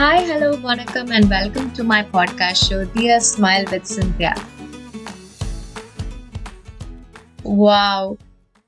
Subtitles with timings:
[0.00, 4.36] Hi hello வணக்கம் and welcome to my podcast show dear smile with Cynthia
[7.44, 8.12] wow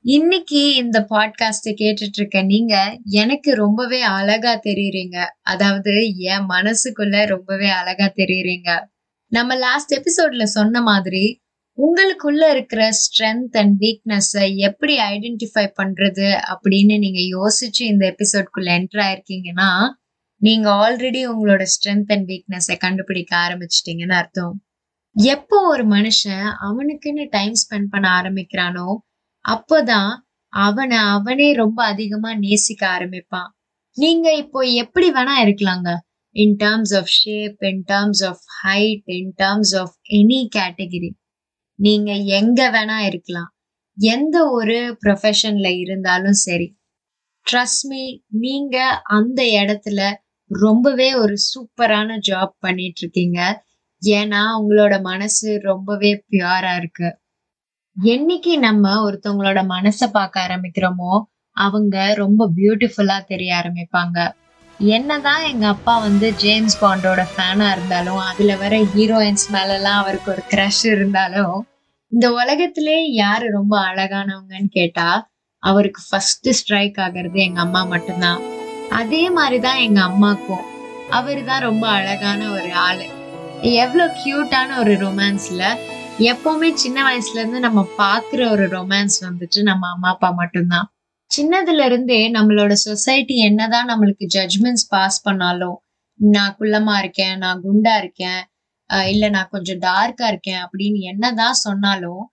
[0.01, 5.25] இன்னைக்கு இந்த பாட்காஸ்ட கேட்டுட்டு இருக்க நீங்க எனக்கு ரொம்பவே அழகா தெரியுறீங்க.
[5.41, 8.79] அதாவது என் மனசுக்குள்ள ரொம்பவே அழகா தெரியுறீங்க.
[9.27, 11.41] நம்ம லாஸ்ட் எபிசோட்ல சொன்ன மாதிரி
[11.77, 20.01] உங்களுக்குள்ள இருக்கிற ஸ்ட்ரென்த் அண்ட் வீக்னஸை எப்படி ஐடென்டிஃபை பண்றது அப்படின்னு நீங்க யோசிச்சு இந்த எபிசோட்குள்ள என்டர் ஆயிருக்கீங்கன்னா
[20.43, 24.55] நீங்க ஆல்ரெடி உங்களோட ஸ்ட்ரென்த் அண்ட் வீக்னஸை கண்டுபிடிக்க ஆரம்பிச்சிட்டீங்கன்னு அர்த்தம்.
[25.15, 28.87] எப்போ ஒரு மனுஷன் அவனுக்குன்னு டைம் ஸ்பெண்ட் பண்ண ஆரம்பிக்கிறானோ
[29.45, 30.11] அப்போதான்
[30.53, 33.49] அவனை அவனே ரொம்ப அதிகமா நேசிக்க ஆரம்பிப்பான்.
[33.97, 35.89] நீங்க இப்போ எப்படி வேணா இருக்கலாங்க.
[36.35, 41.11] In terms of shape in terms of height in terms of any category
[41.79, 43.49] நீங்க எங்க வேணா இருக்கலாம்.
[43.97, 46.67] எந்த ஒரு ப்ரொஃபஷன்ல இருந்தாலும் சரி.
[47.47, 48.03] ட்ரஸ்ட் மீ
[48.43, 48.77] நீங்க
[49.17, 50.01] அந்த இடத்துல
[50.47, 53.63] ரொம்பவே ஒரு சூப்பரான ஜாப் பண்ணிட்டு இருக்கீங்க
[54.01, 57.19] ஏன்னா உங்களோட மனசு ரொம்பவே பியூரா இருக்கு.
[58.03, 64.31] என்னைக்கு நம்ம ஒருத்தவங்களோட மனசை பார்க்க ஆரம்பிக்கிறோமோ அவங்க ரொம்ப பியூட்டிஃபுல்லா தெரிய ஆரம்பிப்பாங்க.
[64.79, 70.85] என்னதான் எங்க அப்பா வந்து ஜேம்ஸ் பாண்டோட ஃபேனா இருந்தாலும் அதுல வர ஹீரோயின்ஸ் மேலலாம் அவருக்கு ஒரு க்ரஷ்
[70.85, 71.67] இருந்தாலும்
[72.07, 78.61] இந்த உலகத்திலே யாரு ரொம்ப அழகானவங்கன்னு கேட்டா அவருக்கு ஃபர்ஸ்ட் ஸ்ட்ரைக் ஆகிறது எங்க அம்மா மட்டும்தான்.
[78.93, 80.65] அதே மாதிரிதான் எங்க அம்மாக்கும்.
[81.09, 83.05] அவரு தான் ரொம்ப அழகான ஒரு ஆளு.
[83.61, 85.63] எவ்வளவு கியூட்டான ஒரு ரொமான்ஸ்ல
[86.19, 90.93] எப்பவுமே சின்ன வயசுல இருந்து நம்ம பாக்குற ஒரு ரொமான்ஸ் வந்துட்டு நம்ம அம்மா அப்பா மட்டும்தான்.
[91.37, 95.77] சின்னதுல இருந்தே நம்மளோட சொசைட்டி என்னதான் நம்மளுக்கு ஜட்ஜ்மெண்ட்ஸ் பாஸ் பண்ணாலும்
[96.13, 98.41] நான் குள்ளமா இருக்கேன் நான் குண்டா இருக்கேன்
[99.05, 102.31] இல்ல நான் கொஞ்சம் டார்க்கா இருக்கேன் அப்படின்னு என்னதான் சொன்னாலும்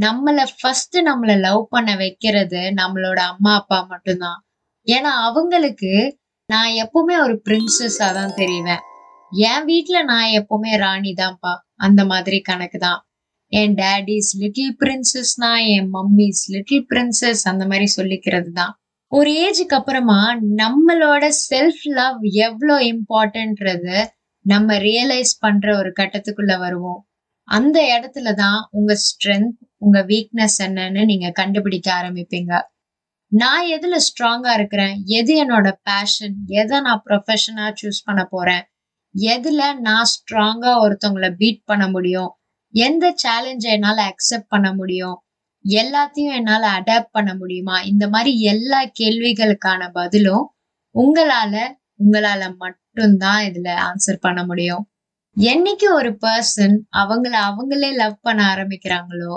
[0.00, 4.43] நம்மள ஃபர்ஸ்ட் நம்மள லவ் பண்ண வைக்கிறது நம்மளோட அம்மா அப்பா மட்டும்தான்.
[4.86, 5.92] ஏன்னா அவங்களுக்கு
[6.48, 8.82] நான் எப்பவுமே ஒரு பிரின்சஸா தான் தெரிவேன்.
[9.32, 11.52] என் வீட்ல நான் எப்பவுமே ராணி தான்ப்பா.
[11.76, 13.00] அந்த மாதிரி கணக்கு தான்.
[13.52, 18.72] என் டேடிஸ் லிட்டில் பிரின்சஸ்னா என் மம்மிஸ் லிட்டில் பிரின்சஸ் அந்த மாதிரி சொல்லிக்கிறது தான்.
[19.12, 20.20] ஒரு ஏஜுக்கு அப்புறமா
[20.56, 23.96] நம்மளோட செல்ஃப் லவ் எவ்வளோ இம்பார்ட்டன்ட்றது
[24.44, 27.00] நம்ம ரியலைஸ் பண்ற ஒரு கட்டத்துக்குள்ள வருவோம்.
[27.48, 32.52] அந்த இடத்துல தான் உங்க ஸ்ட்ரென்த் உங்க வீக்னஸ் என்னன்னு நீங்க கண்டுபிடிக்க ஆரம்பிப்பீங்க.
[33.34, 34.96] நான் எதுல ஸ்ட்ராங்கா இருக்கிறேன்?
[35.18, 38.64] எது என்னோட பேஷன் எதை நான் ப்ரொஃபஷனா சூஸ் பண்ண போறேன்?
[39.14, 42.30] எதுல நான் ஸ்ட்ராங்கா ஒருத்தவங்கள பீட் பண்ண முடியும்?
[42.74, 45.16] எந்த சேலஞ்சை என்னால் அக்செப்ட் பண்ண முடியும்?
[45.64, 47.76] எல்லாத்தையும் என்னால் அடாப்ட் பண்ண முடியுமா?
[47.82, 50.44] இந்த மாதிரி எல்லா கேள்விகளுக்கான பதிலும்
[50.94, 51.54] உங்களால
[52.00, 54.84] உங்களால மட்டும்தான் இதுல ஆன்சர் பண்ண முடியும்.
[55.36, 59.34] என்னைக்கு ஒரு பர்சன் அவங்கள அவங்களே லவ் பண்ண ஆரம்பிக்கிறாங்களோ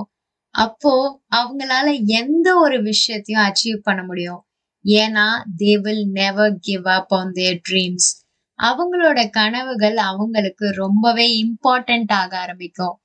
[0.58, 0.94] அப்போ
[1.36, 1.88] அவங்களால
[2.20, 4.42] எந்த ஒரு விஷயத்தையும் அச்சீவ் பண்ண முடியும்.
[4.86, 5.26] ஏன்னா
[5.60, 8.10] they will never give up on their dreams
[8.60, 12.96] அவங்களோட கனவுகள் அவங்களுக்கு ரொம்பவே இம்பார்ட்டன்ட் ஆக ஆரம்பிக்கும்.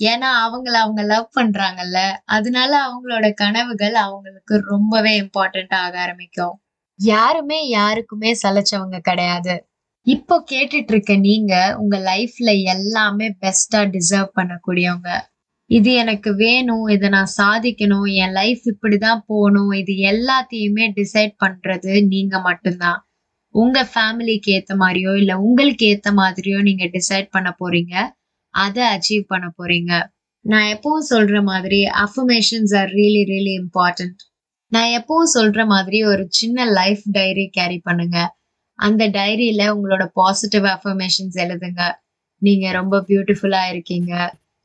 [0.00, 6.54] ஏன்னா அவங்கள அவங்க லவ் பண்றாங்கல்ல அதனால அவங்களோட கனவுகள் அவங்களுக்கு ரொம்பவே இம்பார்ட்டன்ட் ஆக ஆரம்பிக்கும்.
[7.00, 9.54] யாருமே யாருக்குமே சலைச்சவங்க கிடையாது.
[10.06, 15.10] இப்போ கேட்டுட்டு இருக்க நீங்க உங்க லைஃப்ல எல்லாமே பெஸ்டா டிசர்வ் பண்ணக்கூடியவங்க.
[15.70, 22.40] இது எனக்கு வேணும் இதை நான் சாதிக்கணும் என் லைஃப் இப்படிதான் போகணும் இது எல்லாத்தையுமே டிசைட் பண்றது நீங்க
[22.40, 23.00] மட்டும்தான்.
[23.54, 27.94] உங்க ஃபேமிலிக்கு ஏத்த மாதிரியோ இல்ல உங்களுக்கு ஏத்த மாதிரியோ நீங்க டிசைட் பண்ண போறீங்க.
[28.54, 29.92] அதை அச்சீவ் பண்ண போறீங்க.
[30.44, 34.20] நான் எப்பவும் சொல்ற மாதிரி affirmations are really really important
[34.72, 38.18] நான் எப்பவும் சொல்ற மாதிரி ஒரு சின்ன லைஃப் டைரி கேரி பண்ணுங்க.
[38.78, 41.82] அந்த டைரியில உங்களோட பாசிட்டிவ் அஃபர்மேஷன்ஸ் எழுதுங்க.
[42.42, 44.12] நீங்க ரொம்ப பியூட்டிஃபுல்லா இருக்கீங்க.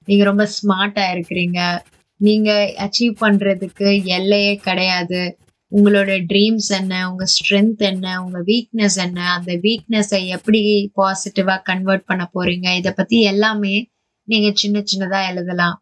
[0.05, 1.79] நீங்க ரொம்ப ஸ்மார்ட்டா இருக்கிறீங்க.
[2.17, 5.37] நீங்க அச்சீவ் பண்றதுக்கு எல்லையே கிடையாது.
[5.71, 12.29] உங்களோட ட்ரீம்ஸ் என்ன உங்க ஸ்ட்ரென்த் என்ன உங்க வீக்னஸ் என்ன அந்த வீக்னஸை எப்படி பாசிட்டிவா கன்வெர்ட் பண்ண
[12.33, 12.75] போறீங்க?
[12.75, 13.91] இதை பத்தி எல்லாமே
[14.27, 15.77] நீங்க சின்ன சின்னதா எழுதலாம்.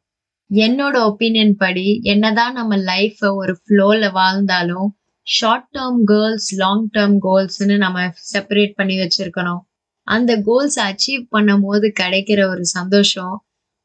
[0.51, 4.89] என்னோட ஒப்பீனியன் படி என்னதான் நம்ம லைஃப ஒரு ஃப்ளோல வாழ்ந்தாலும்
[5.27, 9.61] short term goals long term கோல்ஸ்னு நம்ம செப்பரேட் பண்ணி வச்சிருக்கணும்.
[10.07, 13.35] அந்த கோல்ஸ் அச்சீவ் பண்ணும் போது கிடைக்கிற ஒரு சந்தோஷம்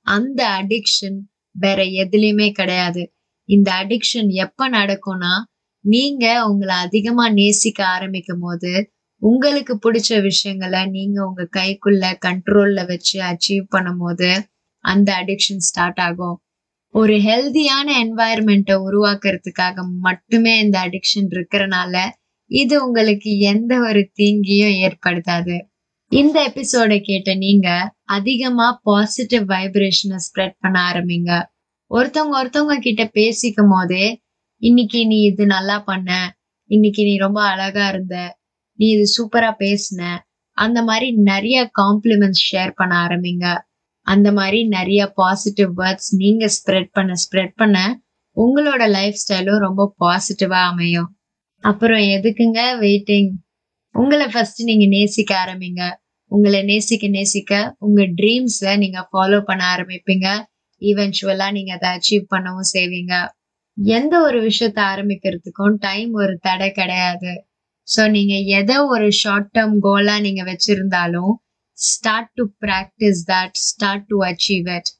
[0.06, 1.18] அந்த அடிக்ஷன்
[1.56, 3.02] வேற எதுலயுமே கிடையாது.
[3.48, 5.34] இந்த அடிக்ஷன் எப்ப நடக்கும்னா
[5.84, 8.72] நீங்க உங்களை அதிகமா நேசிக்க ஆரம்பிக்கும் போது
[9.22, 14.30] உங்களுக்கு பிடிச்ச விஷயங்களை நீங்க உங்க கைக்குள்ள கண்ட்ரோல்ல வச்சு அச்சீவ் பண்ணும் போது
[14.84, 16.36] அந்த அடிக்ஷன் ஸ்டார்ட் ஆகும்.
[16.94, 21.96] ஒரு ஹெல்தியான என்வாயர்மெண்ட்டை உருவாக்குறதுக்காக மட்டுமே இந்த அடிக்ஷன் இருக்கிறனால
[22.50, 25.56] இது உங்களுக்கு எந்த ஒரு தீங்கியும் ஏற்படுத்தாது.
[26.12, 27.68] இந்த எபிசோட கேட்ட நீங்க
[28.04, 31.30] அதிகமா பாசிட்டிவ் வைப்ரேஷனை ஸ்ப்ரெட் பண்ண ஆரம்பிங்க.
[31.90, 34.06] ஒருத்தவங்க ஒருத்தவங்க கிட்ட பேசிக்கும் போதே
[34.62, 36.10] இன்னைக்கு நீ இது நல்லா பண்ண
[36.70, 38.16] இன்னைக்கு நீ ரொம்ப அழகா இருந்த
[38.78, 40.00] நீ இது சூப்பரா பேசுன.
[40.58, 43.46] அந்த மாதிரி நிறைய காம்ப்ளிமெண்ட்ஸ் ஷேர் பண்ண ஆரம்பிங்க.
[44.06, 47.78] அந்த மாதிரி நிறைய பாசிட்டிவ் வேர்ட்ஸ் நீங்க ஸ்ப்ரெட் பண்ண ஸ்ப்ரெட் பண்ண
[48.36, 51.10] உங்களோட லைஃப் ஸ்டைலும் ரொம்ப பாசிட்டிவா அமையும்.
[51.64, 53.30] அப்புறம் எதுக்குங்க வெயிட்டிங்
[54.00, 55.82] உங்களை ஃபர்ஸ்ட் நீங்க நேசிக்க ஆரம்பிங்க.
[56.30, 57.52] உங்களை நேசிக்க நேசிக்க
[57.86, 60.28] உங்க ட்ரீம்ஸை நீங்க ஃபாலோ பண்ண ஆரம்பிப்பீங்க.
[60.82, 63.14] ஈவென்ச்சுவலா நீங்க அதை அச்சீவ் பண்ணவும் செய்வீங்க.
[63.76, 67.32] எந்த ஒரு விஷயத்த ஆரம்பிக்கிறதுக்கும் டைம் ஒரு தடை கிடையாது.
[67.88, 71.32] ஸோ நீங்க எதை ஒரு ஷார்ட் டேர்ம் கோலா நீங்க வச்சிருந்தாலும்
[71.78, 74.90] start to practise that start to achieve it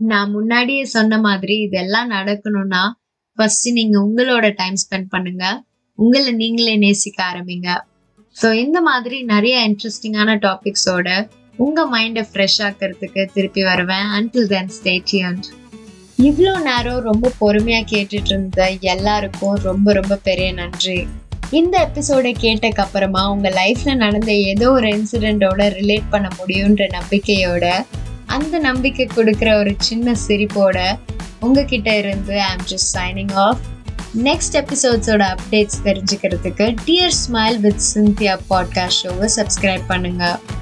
[0.00, 2.82] நான் முன்னாடியே சொன்ன மாதிரி இதெல்லாம் நடக்கணும்னா
[3.38, 5.44] ஃபர்ஸ்ட் நீங்க உங்களோட டைம் ஸ்பெண்ட் பண்ணுங்க.
[5.98, 7.70] உங்களை நீங்களே நேசிக்க ஆரம்பிங்க.
[8.36, 11.08] ஸோ இந்த மாதிரி நிறைய இன்ட்ரெஸ்டிங்கான டாபிக்ஸோட
[11.58, 14.06] உங்க மைண்டை ஃப்ரெஷ் ஆக்கிறதுக்கு திருப்பி வருவேன்.
[14.16, 15.48] அன்டில் தென் ஸ்டே டியூன்ட்
[16.18, 18.62] இவ்வளோ நேரம் ரொம்ப பொறுமையா கேட்டுட்டு இருந்த
[18.94, 20.98] எல்லாருக்கும் ரொம்ப ரொம்ப பெரிய நன்றி.
[21.50, 27.64] இந்த எபிசோடை கேட்டக்கு அப்புறமா உங்க லைஃப்ல நடந்த ஏதோ ஒரு இன்சிடெண்ட்டோட ரிலேட் பண்ண முடியுன்ற நம்பிக்கையோட
[28.36, 30.78] அந்த நம்பிக்கை கொடுக்குற ஒரு சின்ன சிரிப்போட
[31.40, 33.62] உங்ககிட்ட இருந்து I'm just signing off
[34.20, 40.61] next எபிசோட்ஸோட updates தெரிஞ்சுக்கிறதுக்கு dear smile with Cynthia podcast ஷோவை சப்ஸ்கிரைப் பண்ணுங்கள்